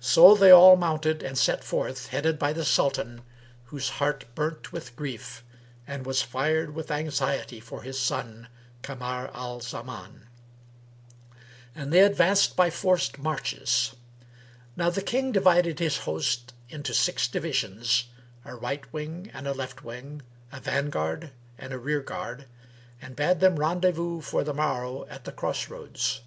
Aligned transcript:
So 0.00 0.34
they 0.34 0.50
all 0.50 0.76
mounted 0.76 1.22
and 1.22 1.38
set 1.38 1.64
forth, 1.64 2.08
headed 2.08 2.38
by 2.38 2.52
the 2.52 2.62
Sultan, 2.62 3.22
whose 3.72 3.88
heart 3.88 4.26
burnt 4.34 4.70
with 4.70 4.94
grief 4.96 5.42
and 5.86 6.04
was 6.04 6.20
fired 6.20 6.74
with 6.74 6.90
anxiety 6.90 7.58
for 7.58 7.80
his 7.80 7.98
son 7.98 8.48
Kamar 8.82 9.30
al 9.32 9.60
Zaman; 9.60 10.26
and 11.74 11.90
they 11.90 12.02
advanced 12.02 12.54
by 12.54 12.68
forced 12.68 13.16
marches. 13.18 13.94
Now 14.76 14.90
the 14.90 15.00
King 15.00 15.32
divided 15.32 15.78
his 15.78 15.96
host 16.00 16.52
into 16.68 16.92
six 16.92 17.26
divisions, 17.26 18.08
a 18.44 18.54
right 18.56 18.84
wing 18.92 19.30
and 19.32 19.48
a 19.48 19.54
left 19.54 19.82
wing, 19.82 20.20
a 20.52 20.60
vanguard 20.60 21.30
and 21.56 21.72
a 21.72 21.78
rear 21.78 22.02
guard;[FN#322] 22.02 22.46
and 23.00 23.16
bade 23.16 23.40
them 23.40 23.58
rendezvous 23.58 24.20
for 24.20 24.44
the 24.44 24.52
morrow 24.52 25.06
at 25.08 25.24
the 25.24 25.32
cross 25.32 25.70
roads. 25.70 26.20